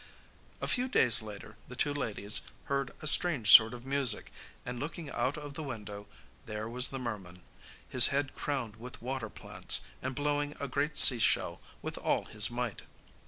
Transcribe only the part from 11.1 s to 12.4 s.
shell with all